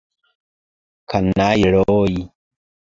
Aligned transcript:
Kanajloj! 1.13 2.13